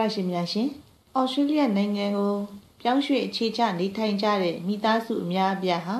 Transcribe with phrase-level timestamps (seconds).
[0.00, 0.68] ရရှင်များရှင်
[1.18, 2.34] ဩစတြေးလျနိုင်ငံကို
[2.80, 5.96] ပြောင်းရွှေ့အခြေချနေထိုင်ကြတဲ့မိသားစုအများအပြားဟာ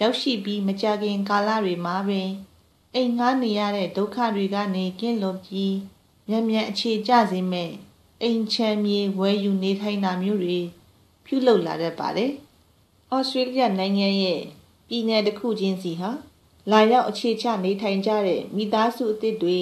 [0.00, 2.28] ရောက်ရှိပြီးမကြာခင်ကာလတွေမှာပင်
[2.94, 5.76] အိမ်ငှားနေရတဲ့ဒုက္ခတွေကနေကင်းလွတ်ပြီး
[6.28, 7.70] မြန်မြန်အခြေကျစေမဲ့
[8.22, 10.58] အိမ်ချမ်းမြေဝယ်ယူနေထိုင်တာမျိုးတွေ
[11.24, 12.32] ပြုလုပ်လာတတ်ပါတယ်။
[13.14, 14.40] ဩစတြေးလျနိုင်ငံရဲ့
[14.88, 16.10] ပြည်내တစ်ခုချင်းစီဟာ
[16.72, 19.60] လာရောက်အခြေချနေထိုင်ကြတဲ့မိသားစုအသစ်တွေ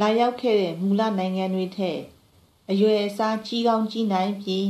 [0.00, 1.98] လာရောက်ခဲ့တဲ့မူလနိုင်ငံတွေထက်
[2.70, 4.68] အရွယ်အစားကြီးကောင်းကြီးနိုင်ပြီး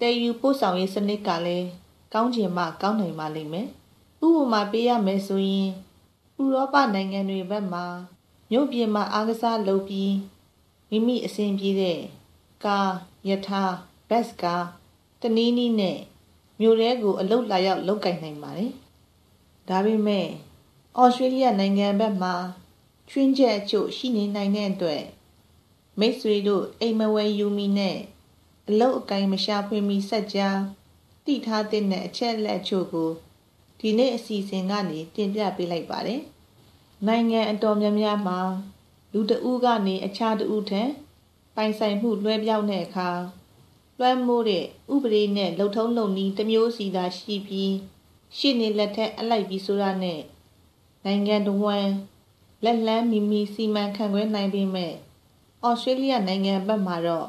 [0.00, 1.68] တည်ယူပို့ဆောင်ရေးစနစ်ကလည်း
[2.12, 3.68] ကောင်းချင်မှကောင်းနိုင်ပါလိမ့်မယ်။
[4.26, 5.70] ဥပမာပေးရမယ်ဆိုရင်
[6.40, 7.84] ဥရောပနိုင်ငံတွေဘက်မှာ
[8.50, 10.14] မြို့ပြင်မှာအားကစားလုပ်ပြီး
[10.90, 11.98] မိမိအဆင်ပြေတဲ့
[12.64, 12.90] ကား
[13.28, 13.62] ယထာ
[14.08, 14.66] ဘတ်စ်ကား
[15.20, 15.98] တနည်းနည်းနဲ့
[16.60, 18.72] မြို့ထဲကို အလုတ်လာရောက်လောက်ကင်နိုင်ပါတယ်။
[19.68, 20.26] ဒါပေမဲ့
[21.00, 22.34] ဩစတြေးလျနိုင်ငံဘက်မှာ
[23.10, 25.02] ချွင်းချက်အချို့ရှိနေနိုင်တဲ့အတွက်
[25.98, 27.98] မိတ်ဆွေတို့အိမ်မဝဲယူမီနဲ့
[28.68, 30.60] အလုတ်အကင်မရှာဖွေမီဆက်ကြား
[31.26, 33.10] တိထားတဲ့အချက်လက်အချို့ကို
[33.80, 36.20] ဒီနေ့အစီအစဉ်ကနေတင်ပြပေးလိုက်ပါတယ်။
[37.06, 38.40] နိုင်ငံအတော်များများမှာ
[39.12, 40.82] လူတဦးကနေအခြားတဦးထံ
[41.54, 43.10] ပိုင်ဆိုင်မှုလွှဲပြောင်းတဲ့အခါ
[43.98, 47.74] လွှမ်းမိုးတဲ့ဥပဒေနဲ့လှုပ်ထုံးလုပ်နည်းတစ်မျိုးစီသာရှိပြီး
[48.36, 50.20] ရှင်းနေလက်ထက်အလိုက်ပြီးဆိုတာနဲ့
[51.04, 51.88] နိုင်ငံတော်ဝန်
[52.64, 54.94] လက်လန်းမီမီစီမံခန့်ခွဲနိုင်ပေမဲ့
[55.64, 57.28] ဩစတြေးလျနိုင်ငံဘက်မှာတော့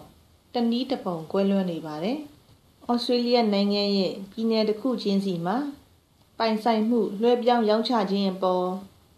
[0.54, 2.18] တနည်းတပုံကွဲလွဲနေပါတယ်။
[2.92, 5.58] ဩစတြေးလျနိုင်ငံရဲ့ပြည်내တစ်ခုချင်းစီမှာ
[6.38, 8.68] ပိုင်ဆိုင်မှုလွှဲပြောင်းရောင်းချခြင်းအပေါ်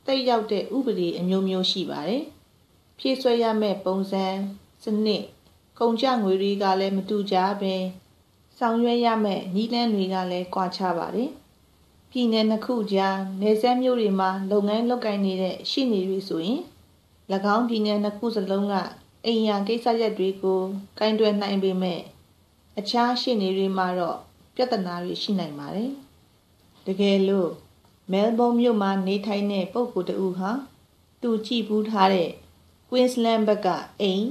[0.05, 2.23] တိတ်ရောက်တဲ့ဥပဒေအမျိုးမျိုးရှိပါတယ်။
[2.99, 4.25] ဖြည့်ဆွဲရမယ့်ပုံစံ
[4.83, 5.23] စနစ်
[5.79, 7.75] ကုန်ကျငွေတွေကလည်းမတူကြပဲ
[8.57, 11.29] ဆောင်ရွက်ရမယ့်နည်းလမ်းတွေကလည်းကွာခြားပါတယ်။
[12.11, 16.59] ပြည်내နှစ်ခုကြားနေဆက်မျိုးတွေမှာလုပ်ငန်းလုပ်ကိုင်နေတဲ့ရှိနေတွေဆိုရင်၎
[17.55, 18.73] င်းပြည်내နှစ်ခုစလုံးက
[19.25, 20.61] အိမ်ယာကိစ္စရပ်တွေကို
[20.99, 22.01] ကင်တွယ်နိုင်ပေမဲ့
[22.79, 24.17] အခြားရှိနေတွေမှာတော့
[24.55, 25.91] ပြဿနာတွေရှိနိုင်ပါတယ်။
[26.85, 27.49] တကယ်လို့
[28.11, 30.51] မဲလ်ဘုန်းမြို့မှာနေထိုင်တဲ့ပုဂ္ဂိုလ်တဦးဟာ
[31.21, 32.29] သူကြည့်ဘူးထားတဲ့
[32.89, 33.67] Queensland ဘက်က
[34.01, 34.25] အိမ်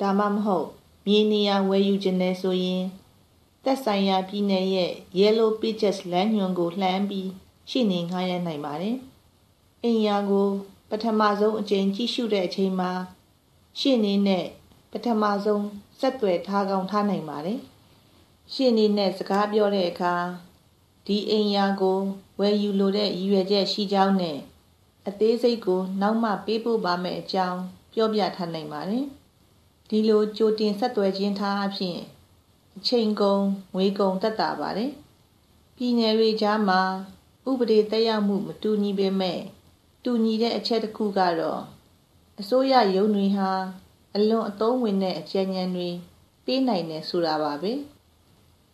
[0.00, 0.68] ဒါမှမဟုတ်
[1.06, 2.84] မြေနေရာဝယ်ယူခြင်းနဲ့ဆိုရင်
[3.64, 7.30] သက်ဆိုင်ရာပြည်နယ်ရဲ့ Yellow Pages လမ်းညွှန်ကိုလှမ်းပြီး
[7.70, 8.96] ရှင်းနေငှားရနိုင်ပါတယ်။
[9.82, 10.48] အိမ်ယာကို
[10.90, 12.90] ပထမဆုံးအကြိမ်ကြည့်ရှုတဲ့အချိန်မှာ
[13.78, 14.46] ရှင်းနေနဲ့
[14.92, 15.64] ပထမဆုံး
[16.00, 17.60] ဆက်သွယ်ထားကောင်းထားနိုင်ပါတယ်။
[18.52, 20.14] ရှင်းနေနဲ့စကားပြောတဲ့အခါ
[21.06, 22.00] ဒီအိမ်ယာကို
[22.40, 24.38] ဝယ်ယူလိုတဲ့ရည်ရွယ်ချက်ရှိကြောင်းနဲ့
[25.08, 27.60] အသေးစိတ်ကိုနောက်မှပေးပို့ပါမယ်အကြောင်း
[27.94, 29.04] ပြောပြထားနိုင်ပါတယ်။
[29.88, 31.98] ဒီလိုကြိုတင်ဆက်သွယ်ခြင်းထားအဖြစ်
[32.76, 33.44] အချိန်ကုန်
[33.74, 34.92] ငွေကုန်တက်တာပါတယ်
[35.76, 36.80] ပြည်နယ်တွေကြားမှာ
[37.48, 39.40] ဥပဒေတက်ရောက်မှုမတူညီပေမဲ့
[40.04, 41.62] တူညီတဲ့အချက်တစ်ခုကတော့
[42.40, 43.50] အစိုးရရုံးတွေဟာ
[44.16, 45.88] အလွန်အသုံးဝင်တဲ့အကြံဉာဏ်တွေ
[46.44, 47.72] ပေးနိုင်တယ်ဆိုတာပါပဲ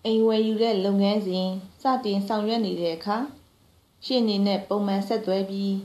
[0.04, 1.48] အိမ်ဝယ်ယူတဲ့လုပ်ငန်းစဉ်
[1.80, 3.16] စတင်ဆောင်ရွက်နေတဲ့အခါ
[4.04, 5.76] ရှင်းနေနဲ့ပုံမှန်ဆက်သွဲပြီး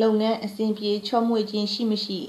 [0.00, 2.20] လုပ်ငန်းအစဉ်ပြေချောမွေ့ခြင်းရှိမရှိ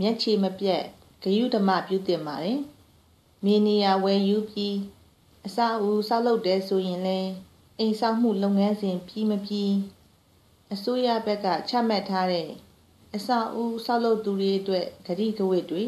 [0.00, 0.82] မျက်ခြေမပြတ်
[1.22, 2.60] ဂယုဓမ္မပြုတင်ပါတယ်။
[3.44, 4.76] မြေနေရာဝယ်ယူပြီး
[5.46, 7.30] အစအဦးဆောက်လုပ်တယ်ဆိုရင်လည်း
[7.78, 9.72] အိမ်ဆောက်မှုလုပ်ငန်းစဉ်ပြီးမပြီး
[10.72, 12.48] အစိုးရဘက်ကချမှတ်ထားတဲ့
[13.14, 15.84] အစအဦးဆောက်လုပ်သူတွေအတွက်ဂတိကဝတ်တွေ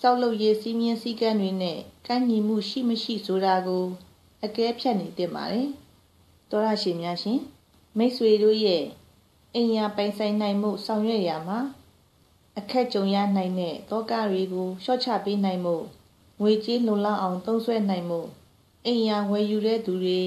[0.00, 3.84] ဆောက်လုပ်ရေးစီးမြင်စည်းကမ်းတွေနဲ့ကန့်ညီမှုရှိမရှိဆိုတာကို
[4.44, 5.68] အကဲဖြတ်နေတင်ပါတယ်။
[6.50, 7.40] သောရရှင်များရှင်
[7.96, 8.84] မိတ်ဆွေတို့ရဲ့
[9.54, 11.60] အိမ်ယာပိုင်ဆိုင်နိုင်မှုဆောင်ရွက်ရမှာ
[12.58, 15.76] အခက်ကြုံရနိုင်တဲ့တောကတွေကိုလျှော့ချပေးနိုင်မှု
[16.40, 18.20] ငွေကြေးလုံလောက်အောင်သုံးစွဲနိုင်မှု
[18.86, 20.20] အိမ်ယာဝယ်ယူတဲ့သူတွေ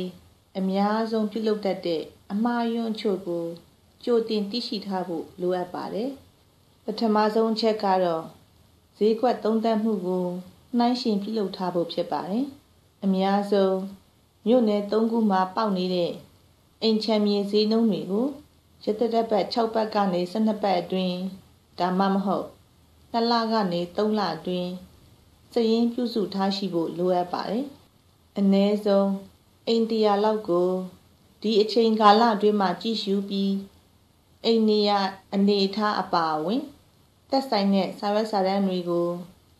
[0.58, 3.46] အများဆုံးပြုလုပ်တတ်တဲ့အမှားယွင်းချို့ကို
[4.08, 6.12] ကြိုတင်သိရှိထားဖို့လိုအပ်ပါတယ်
[6.86, 8.24] ပထမဆုံးအချက်ကတော့
[8.98, 10.26] ဈေးကွက်သုံးသပ်မှုကို
[10.78, 12.46] နှိုင်းယှဉ်ပြုလုပ်ထားဖို့ဖြစ်ပါတယ်
[13.04, 13.78] အများဆုံး
[14.48, 16.12] မြို့နယ်၃ခုမှာပေါက်နေတဲ့
[16.82, 18.28] အိမ်ချမ်းမြေဈေးနှုန်းတွေကို
[18.84, 21.18] ရတတက်ပတ်6ပတ်ကနေ12ပတ်အတွင်း
[21.80, 22.48] ဒါမှမဟုတ်
[23.14, 24.72] 2လကနေ3လအတွင်း
[25.54, 27.66] စည်ရင်းပြုစုထားရှိဖို့လိုအပ်ပါတယ်။
[28.40, 29.12] အ ਨੇ ဆုံး
[29.68, 30.70] အိမ်တရာလောက်ကို
[31.42, 33.54] ဒီအချိန်ကာလအတွင်းမှာကြည့်ရှုပြီး
[34.46, 34.92] အိမ်နေရ
[35.34, 36.62] အနေထားအပါအဝင်
[37.30, 39.08] သက်ဆိုင်တဲ့စာရွက်စာတမ်းတွေကို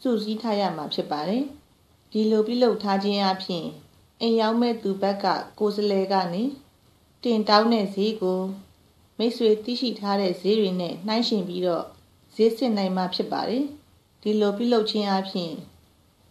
[0.02, 1.44] စုစည်းထားရမှာဖြစ်ပါတယ်။
[2.12, 3.66] ဒီလိုပြုလုပ်ထားခြင်းအပြင်
[4.22, 5.26] အိမ်ရောက်မဲ့သူဘက်က
[5.60, 6.44] ကိုယ်စလဲကနေ
[7.24, 8.42] တင်တောင်းတဲ့ဈေးကို
[9.18, 11.86] မိတ်ဆွေသိရှိထားတဲ့ဈေးတွေနဲ့နှိုင်းယှဉ်ပြီးတော့
[12.36, 13.66] ဈေးဆင့်နိုင်မှာဖြစ်ပါတယ်
[14.22, 15.54] ဒီလိုပြုလုပ်ခြင်းအပြင်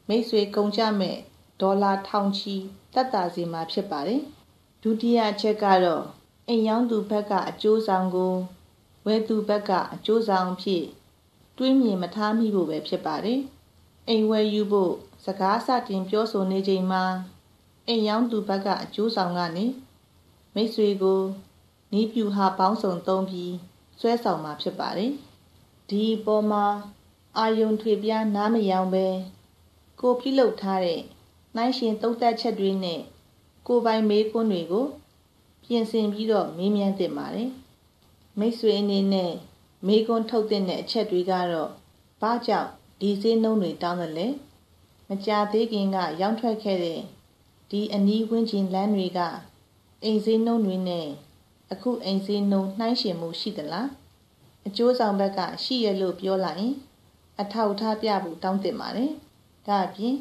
[0.09, 1.17] မိတ်ဆွေကုန်ကြမဲ့
[1.61, 2.55] ဒေါ်လာထောင်ချီ
[2.95, 4.23] တက်တာစီမှာဖြစ်ပါတယ်
[4.83, 6.05] ဒုတိယအချက်ကတော့
[6.49, 8.35] အိမ်ရောင်းသူဘက်ကအကျိုးဆောင်ကို
[9.07, 10.85] ဝယ်သူဘက်ကအကျိုးဆောင်ဖြစ်
[11.57, 13.41] တွေးမြင်မထားမိဖို့ပဲဖြစ်ပါတယ်
[14.09, 14.93] အိမ်ဝယ်ယူဖို့
[15.25, 17.05] စကားစတင်ပြောဆိုနေချိန်မှာ
[17.89, 19.65] အိမ်ရောက်သူဘက်ကအကျိုးဆောင်ကနေ
[20.55, 21.21] မိတ်ဆွေကို
[21.93, 23.55] နီးပြူဟာပေါင်းစုံသုံးပြီး
[24.01, 25.13] ဆွဲဆောင်มาဖြစ်ပါတယ်
[25.91, 26.67] ဒီပေါ်မှာ
[27.39, 29.07] အာယုံထွေပြားနားမယောင်ပဲ
[30.01, 31.01] ကိုပြုလုပ်ထားတဲ့
[31.57, 33.01] နိုင်ရှင်သုံးသက်ချက်တွေနဲ့
[33.67, 34.87] ကိုပိုင်မေးခွန်းတွေကို
[35.65, 37.51] ပြင်ဆင်ပြီးတော့မေးမြန်းတင်ပါတယ်
[38.39, 39.33] မိတ်ဆွေအနေနဲ့
[39.87, 41.71] မေးခွန်းထုတ်တဲ့အချက်တွေကတော့
[42.21, 42.71] ဘာကြောင့်
[43.01, 44.27] ဒီဈေးနှုန်းတွေတောင်းတယ်လဲ
[45.09, 47.01] မကြသေးခင်က ရောင်းထွက်ခဲ့တဲ့
[47.71, 49.21] ဒီအနီးဝန်းကျင်လမ်းတွေက
[50.05, 51.07] အိမ်ဈေးနှုန်းတွေနဲ့
[51.73, 53.89] အခုအိမ်ဈေးနှုန်းနှိုင်းယှဉ်မှုရှိသလား
[54.67, 56.75] အကျိုးဆောင်ဘက်ကရှိရလို့ပြောလိုက်ရင်
[57.41, 59.13] အထောက်အထားပြဖို့တောင်းတင်ပါတယ်
[59.67, 60.15] ဒါအပြင်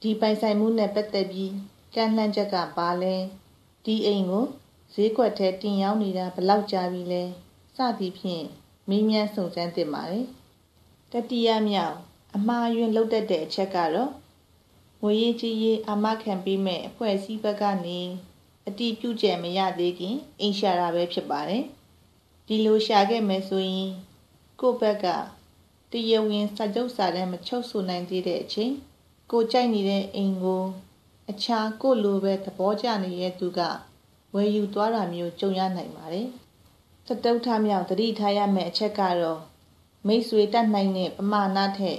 [0.00, 1.52] ဒီပိုင်ဆိုင်မှုနဲ့ပတ်သက်ပြီး
[1.94, 3.14] ကန့်လှမ်းချက်ကဘာလဲ
[3.84, 4.46] ဒီအိမ်ကို
[4.92, 7.22] ဈေးကွက်ထဲတင်ရောက်နေတာဘလောက်ကြာပြီလဲ
[7.76, 8.44] စသည်ဖြင့်
[8.88, 10.26] မင်းမြန်းစုံစမ်းတင်ပါတယ်
[11.12, 11.96] တတိယမြောက်
[12.36, 14.10] အမှားယွင်းလုပ်တတ်တဲ့အချက်ကတော့
[15.02, 17.98] ငွေရေးကြီးရေးအမခံပေးမဲ့အဖွဲ့အစည်းဘက်ကနေ
[18.66, 21.64] အတိပြုကျမရသေးခင်အိမ်ရှာတာပဲဖြစ်ပါတယ်
[22.46, 23.90] ဒီလိုရှာခဲ့မယ်ဆိုရင်
[24.60, 25.06] ကိုယ့်ဘက်က
[25.92, 28.72] တရဝင်စာချုပ်စာတမ်းမချုပ်ဆိုနိုင်သေးတဲ့အချိန်
[29.30, 30.64] ကိုကြိုက်နေတဲ့အိမ်ကို
[31.30, 33.60] အခြားကိုလိုပဲသဘောကျနေတဲ့သူက
[34.34, 36.28] ဝယ်ယူသွားတာမျိုးကြုံရနိုင်ပါတယ်။
[37.06, 39.40] သတုထမြောက်တတိထားရမယ့်အချက်ကတော့
[40.06, 41.98] မိတ်ဆွေတတ်နိုင်တဲ့ပမာဏထက်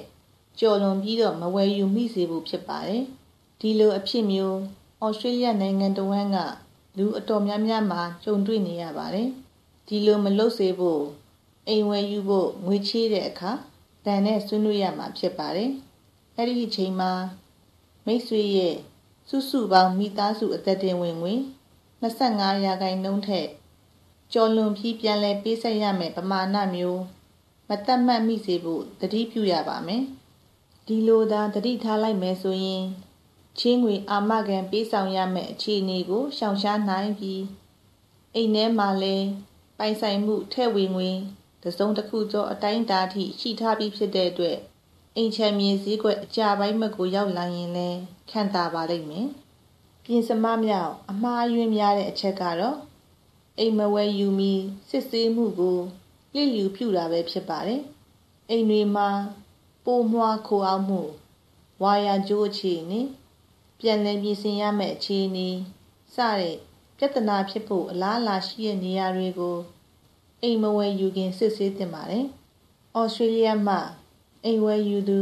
[0.60, 3.04] ကျော်လွန်ပြီးတော့မဝယ်ယူမိစေဖို့ဖြစ်ပါတယ်။
[3.62, 4.58] ဒီလိုအဖြစ်မျိုး
[5.04, 6.38] ဩစတြေးလျနိုင်ငံတဝန်းက
[6.98, 9.28] လူအတော်များများမှာကြုံတွေ့နေရပါတယ်။
[9.88, 11.04] ဒီလိုမလုပ်စေဖို့
[11.68, 13.52] အိမ်ဝယ်ယူဖို့ငွေချေးတဲ့အခါ
[14.06, 15.72] တန်နဲ့ဆွေးနွေးရမှာဖြစ်ပါတယ်။
[16.38, 17.12] အဲ့ဒီအချိန်မှာ
[18.06, 18.76] မိတ်ဆွေရဲ့
[19.30, 21.34] စုစုပေါင်းမိသားစုအသက်တင်ဝင်ငွေ
[22.06, 23.48] 25ရာခိုင်နှုန်းထက်
[24.34, 27.02] ကျော်လွန်ပြီးပြန်လည်ပေးဆက်ရမယ်ပမာဏမျိုး
[27.70, 30.04] မတတ်မှတ်မိစေဖို့တတိပြုရပါမယ်။
[30.88, 32.84] ဒီလိုသာတတိထားလိုက်မယ်ဆိုရင်
[33.60, 37.44] ချင်းငွေအာမခံပေးဆောင်ရမယ့်အခြေအနေကိုရှောင်ရှားနိုင်ပြီး
[38.36, 39.16] အိမ်ထဲမှာလဲ
[39.78, 41.12] ပိုင်ဆိုင်မှုထဲ့ဝင်ငွေ
[41.64, 44.58] တစုံတစ်ခုသောအတိုင်းအတာထိရှိထားပြီးဖြစ်တဲ့အတွက်
[45.16, 47.90] အိမ်ချမ်းမြေစည်းကွက်အကြပိုင်းမကိုရောက်လာရင်လဲ
[48.30, 49.30] ခံတာပါလိမ့်မယ်။
[50.08, 52.78] ပြင်စမမြောက်အမှားယွင်းများတဲ့အချက်ကတော့
[53.60, 54.54] အိမ်မဝဲယူမီ
[54.90, 55.80] စစ်ဆေးမှုကို
[56.34, 57.82] လျှလျူပြုတာပဲဖြစ်ပါတယ်။
[58.50, 59.10] အိမ်တွေမှာ
[59.86, 61.02] ပိုးမွှားခိုအောင်မှု
[61.84, 63.02] ဝါယာကြိုးအခြေအနေ
[63.80, 65.50] ပြန်လည်ပြင်ဆင်ရမယ့်အခြေအနေ
[66.16, 66.56] စတဲ့
[66.98, 69.58] ပြဿနာဖြစ်ဖို့အလားအလာရှိတဲ့နေရာတွေကို
[70.42, 72.26] အိမ်မဝယ်ယူခင်စစ်ဆေးတင်ပါတယ်။
[72.98, 73.80] ဩစတြေးလျမှာ
[74.44, 75.22] အိမ်ဝယ်ယူသူ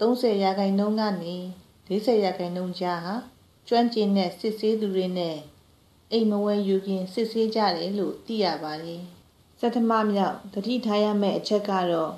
[0.00, 1.34] 30ရာခိုင်နှုန်းကနေ
[1.88, 3.14] 40ရာခိုင်နှုန်းကြားဟာ
[3.70, 5.36] ကျွမ်းကျင်တဲ့စစ်ဆေးသူတွေနဲ့
[6.12, 9.02] အိမ်မဝယ်ယူခင်စစ်ဆေးကြတယ်လို့သိရပါတယ်။
[9.58, 12.12] စက်တမမြောက်တတိထားရမယ့်အချက်ကတော့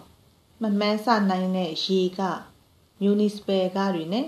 [0.62, 2.20] မမှန်းဆနိုင်တဲ့ရေက
[3.00, 4.26] မြူနီစပယ်ကားတွေနဲ့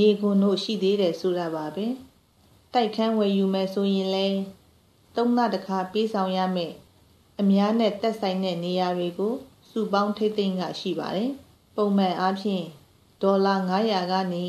[0.00, 1.86] ရေခွန်တို့ရှိသေးတယ်ဆိုတာပါပဲ။
[2.74, 4.26] တိုက်ခန်းဝယ်ယူမယ်ဆိုရင်လဲ
[5.16, 6.72] သုံးလတစ်ခါပေးဆောင်ရမယ်
[7.40, 9.34] အများနဲ့တက်ဆိုင်တဲ့နေရာတွေကို
[9.70, 11.30] စုပေါင်းထိသိမ်းကရှိပါတယ်။
[11.76, 12.64] ပုံမှန်အားဖြင့်
[13.22, 14.46] ဒေါ်လာ900ကနေ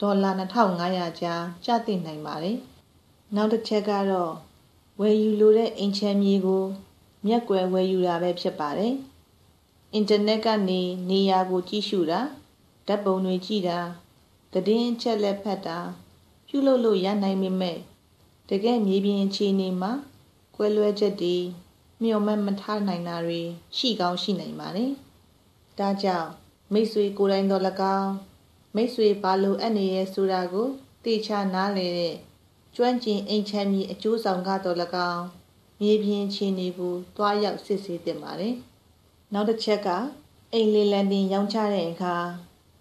[0.00, 2.58] ဒေါ်လာ2500ကြားကျသင့်နိုင်ပါတယ်။
[3.34, 4.32] နောက်တစ်ချက်ကတော့
[5.00, 6.64] ဝယ်ယူလိုတဲ့အိမ်ချမ်းမြေကို
[7.26, 8.94] မျက်ကွယ်ဝယ်ယူတာပဲဖြစ်ပါတယ်။
[9.94, 10.80] အင်တာနက်ကနေ
[11.10, 12.20] နေရာကိုကြည့်ရှုတာ
[12.86, 13.80] ဓာတ်ပုံတွေကြည့်တာ
[14.52, 15.78] သတင်းအချက်လက်ဖတ်တာ
[16.48, 17.78] ပြုလုပ်လို့ရနိုင်ပေမဲ့
[18.48, 19.92] တကယ်မြေပြင်အခြေအနေမှာ
[20.56, 21.36] ကွဲလွဲချက်တွေ
[22.02, 23.40] မျှော်မှန်းမထားနိုင်တာတွေ
[23.76, 24.90] ရှိကောင်းရှိနိုင်ပါတယ်။
[25.78, 26.28] ဒါကြောင့်
[26.72, 27.62] မိတ်ဆွေကိုယ်တိုင်တော်၎
[27.98, 28.12] င်း
[28.74, 30.68] မိတ်ဆွေဘာလို့အပ်နေရဲဆိုတာကို
[31.04, 32.16] တေချာနားလည်တဲ့
[32.76, 34.78] ကျွမ်းကျင်အိမ်ချမ်းမြေအကျိုးဆောင်ကတော့၎
[35.12, 35.24] င်း
[35.80, 38.54] မြေပြင်ချင်းတွေကိုတွားရောက်စစ်ဆေးတင်ပါတယ်။
[39.32, 39.88] နောက်တစ်ချက်က
[40.52, 42.16] အိမ်လေလံတင်ရောင်းချတဲ့အခါ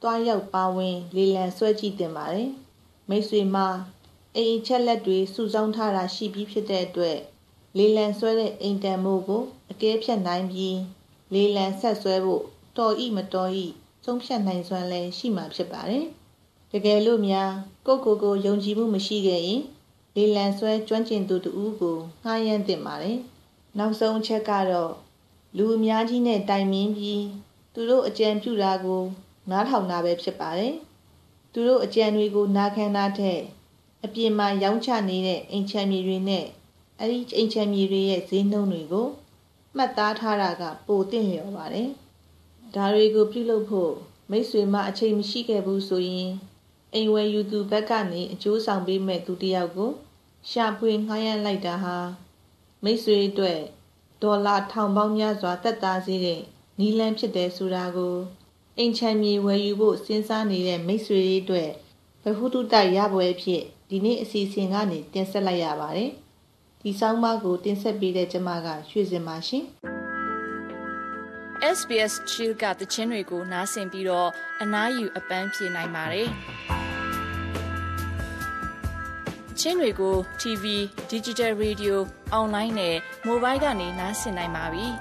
[0.02, 2.50] တွားရောက်ပါဝင် လေလံဆွဲကြည့်တင်ပါတယ်။
[3.10, 3.68] မိတ်ဆွေမှာ
[4.36, 7.18] အိမ်ချက်လက်တွေစုဆောင်းထားတာရှိပြီးဖြစ်တဲ့အတွက်
[7.78, 10.78] လေလံဆွဲတဲ့အိမ်တန်မို့ကိုအကဲဖြတ်နိုင်ပြီး
[11.34, 12.44] လေလံဆက်ဆွဲဖို့
[12.78, 13.68] တော်ဤမတော်ဤ
[14.10, 16.06] သုံးဖြတ်နိုင်စွမ်းလည်းရှိမှာဖြစ်ပါတယ်။
[16.72, 17.52] တကယ်လို့များ
[17.88, 19.62] ကိုကိုကိုယုံကြည်မှုမရှိခဲ့ရင်
[20.16, 23.18] လေလံဆွဲကျွမ်းကျင်သူတူကိုငှားရမ်းတင်ပါတယ်။
[23.78, 24.94] နောက်ဆုံးချက်ကတော့
[25.58, 27.26] လူအများကြီးနဲ့တိုင်ပင်ပြီး
[27.74, 29.04] သူတို့အကြံပြုတာကို
[29.52, 30.74] နားထောင်တာပဲဖြစ်ပါတယ်။
[31.54, 33.40] သူတို့အကြံတွေကိုနားခံတာထက်
[34.06, 36.46] အပြင်မှာရောင်းချနေတဲ့အိမ်ချမ်းမြေတွေနဲ့
[37.00, 39.08] အဲ့ဒီအိမ်ချမ်းမြေတွေရဲ့ဈေးနှုန်းတွေကို
[39.76, 41.90] မှတ်သားထားတာကပိုတင့်လျော်ပါတယ်။
[42.76, 43.94] ဒါတွေကိုပြုလုပ်ဖို့
[44.32, 46.32] မိတ်ဆွေမအချိန်မရှိခဲ့ဘူးဆိုရင်
[46.94, 49.92] အိမ်ဝယ်ယူသူဘက်ကနေအကျိုးဆောင်ပေးမဲ့သူတယောက်ကို
[50.50, 51.98] ရှာဖွေငှားရမ်းလိုက်တာဟာ
[52.84, 53.60] မိတ်ဆွေအတွက်
[54.24, 56.42] ဒေါ်လာထောင်ပေါင်းများစွာတက်သားစေတဲ့
[56.80, 58.16] နီလန်ဖြစ်တယ်ဆိုတာကို
[58.78, 61.72] အိမ်ချမ်းမြေဝယ်ယူဖို့စဉ်းစားနေတဲ့မိတ်ဆွေတွေအတွက်
[62.24, 66.12] ဘဟုတုတရပွဲဖြစ်ဒီနေ့အစီအစဉ်ကနေတင်ဆက်လိုက်ရပါတယ်။
[66.82, 69.66] ဒီဆောင်းပါးကိုတင်ဆက်ပေးတဲ့ကျမကရွှေစင်ပါရှင်။
[71.76, 74.30] SBS Chill ကတခြင်းတွေကိုနားဆင်ပြီးတော့
[74.62, 76.28] အနားယူအပန်းဖြေနိုင်ပါတယ်။
[79.60, 80.64] ချင်းတွေကို TV,
[81.12, 81.96] Digital Radio,
[82.40, 82.96] Online နဲ့
[83.28, 84.88] Mobile ကနေနားဆင်နိုင်ပါပြီ။